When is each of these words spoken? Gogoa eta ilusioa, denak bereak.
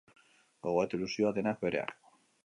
Gogoa 0.67 0.85
eta 0.87 0.97
ilusioa, 0.99 1.33
denak 1.39 1.61
bereak. 1.67 1.93